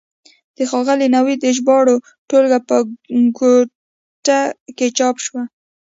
د 0.57 0.59
ښاغلي 0.69 1.07
نوید 1.15 1.39
د 1.41 1.47
ژباړو 1.57 1.95
ټولګه 2.29 2.59
په 2.69 2.77
کوټه 3.37 4.39
کې 4.77 4.87
چاپ 4.97 5.15
شوه. 5.25 5.43